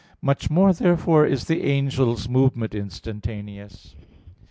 Much 0.19 0.49
more 0.49 0.73
therefore 0.73 1.27
is 1.27 1.45
the 1.45 1.61
angel's 1.63 2.27
movement 2.27 2.73
instantaneous. 2.73 3.93